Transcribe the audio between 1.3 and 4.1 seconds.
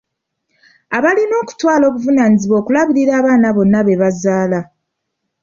okutwala obuvunaanyizibwa okulabirira abaana bonna be